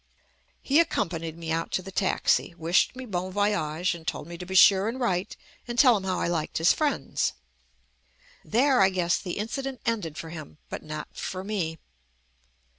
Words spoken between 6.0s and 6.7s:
how I liked